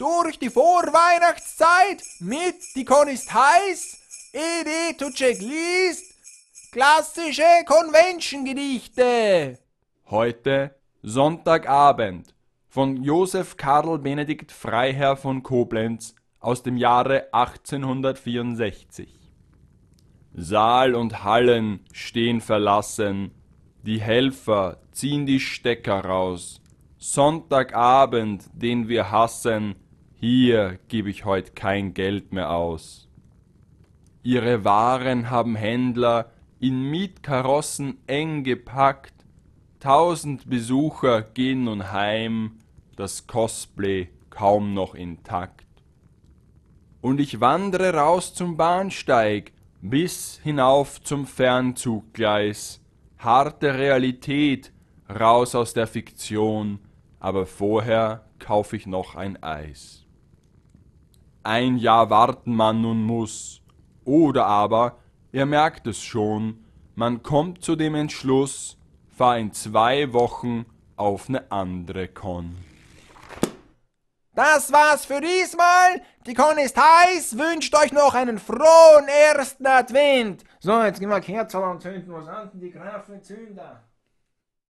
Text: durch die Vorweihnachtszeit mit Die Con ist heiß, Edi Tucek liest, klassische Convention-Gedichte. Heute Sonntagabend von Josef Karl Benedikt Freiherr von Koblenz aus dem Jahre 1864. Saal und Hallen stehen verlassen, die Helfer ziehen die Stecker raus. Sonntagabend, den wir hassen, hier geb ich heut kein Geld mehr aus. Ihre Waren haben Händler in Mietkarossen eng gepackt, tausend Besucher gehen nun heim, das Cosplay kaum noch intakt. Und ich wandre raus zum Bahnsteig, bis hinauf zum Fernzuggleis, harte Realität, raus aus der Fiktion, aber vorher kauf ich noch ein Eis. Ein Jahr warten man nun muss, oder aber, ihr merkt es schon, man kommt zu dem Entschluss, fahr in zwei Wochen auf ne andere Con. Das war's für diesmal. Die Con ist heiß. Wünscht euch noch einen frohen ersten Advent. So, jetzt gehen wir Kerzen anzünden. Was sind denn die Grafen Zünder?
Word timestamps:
durch 0.00 0.38
die 0.38 0.48
Vorweihnachtszeit 0.48 2.02
mit 2.20 2.56
Die 2.74 2.86
Con 2.86 3.06
ist 3.06 3.34
heiß, 3.34 4.32
Edi 4.32 4.96
Tucek 4.96 5.38
liest, 5.42 6.14
klassische 6.72 7.42
Convention-Gedichte. 7.66 9.58
Heute 10.08 10.74
Sonntagabend 11.02 12.34
von 12.66 13.02
Josef 13.02 13.58
Karl 13.58 13.98
Benedikt 13.98 14.52
Freiherr 14.52 15.18
von 15.18 15.42
Koblenz 15.42 16.14
aus 16.38 16.62
dem 16.62 16.78
Jahre 16.78 17.28
1864. 17.34 19.18
Saal 20.32 20.94
und 20.94 21.24
Hallen 21.24 21.84
stehen 21.92 22.40
verlassen, 22.40 23.32
die 23.82 24.00
Helfer 24.00 24.78
ziehen 24.92 25.26
die 25.26 25.40
Stecker 25.40 26.02
raus. 26.06 26.62
Sonntagabend, 26.96 28.48
den 28.54 28.88
wir 28.88 29.10
hassen, 29.10 29.74
hier 30.20 30.78
geb 30.88 31.06
ich 31.06 31.24
heut 31.24 31.56
kein 31.56 31.94
Geld 31.94 32.32
mehr 32.32 32.50
aus. 32.50 33.08
Ihre 34.22 34.64
Waren 34.66 35.30
haben 35.30 35.56
Händler 35.56 36.30
in 36.58 36.82
Mietkarossen 36.82 37.96
eng 38.06 38.44
gepackt, 38.44 39.14
tausend 39.78 40.50
Besucher 40.50 41.22
gehen 41.22 41.64
nun 41.64 41.90
heim, 41.90 42.58
das 42.96 43.26
Cosplay 43.26 44.10
kaum 44.28 44.74
noch 44.74 44.94
intakt. 44.94 45.64
Und 47.00 47.18
ich 47.18 47.40
wandre 47.40 47.94
raus 47.94 48.34
zum 48.34 48.58
Bahnsteig, 48.58 49.52
bis 49.80 50.38
hinauf 50.42 51.02
zum 51.02 51.26
Fernzuggleis, 51.26 52.82
harte 53.16 53.78
Realität, 53.78 54.70
raus 55.08 55.54
aus 55.54 55.72
der 55.72 55.86
Fiktion, 55.86 56.78
aber 57.20 57.46
vorher 57.46 58.26
kauf 58.38 58.74
ich 58.74 58.86
noch 58.86 59.14
ein 59.14 59.42
Eis. 59.42 60.04
Ein 61.42 61.78
Jahr 61.78 62.10
warten 62.10 62.54
man 62.54 62.82
nun 62.82 63.02
muss, 63.02 63.62
oder 64.04 64.46
aber, 64.46 64.98
ihr 65.32 65.46
merkt 65.46 65.86
es 65.86 66.02
schon, 66.02 66.64
man 66.94 67.22
kommt 67.22 67.64
zu 67.64 67.76
dem 67.76 67.94
Entschluss, 67.94 68.76
fahr 69.08 69.38
in 69.38 69.52
zwei 69.52 70.12
Wochen 70.12 70.66
auf 70.96 71.30
ne 71.30 71.50
andere 71.50 72.08
Con. 72.08 72.58
Das 74.34 74.70
war's 74.70 75.06
für 75.06 75.20
diesmal. 75.20 76.02
Die 76.26 76.34
Con 76.34 76.58
ist 76.58 76.76
heiß. 76.76 77.36
Wünscht 77.36 77.74
euch 77.74 77.92
noch 77.92 78.14
einen 78.14 78.38
frohen 78.38 79.08
ersten 79.08 79.66
Advent. 79.66 80.44
So, 80.60 80.82
jetzt 80.82 81.00
gehen 81.00 81.08
wir 81.08 81.20
Kerzen 81.20 81.62
anzünden. 81.62 82.12
Was 82.12 82.26
sind 82.26 82.52
denn 82.54 82.60
die 82.60 82.70
Grafen 82.70 83.22
Zünder? 83.22 83.82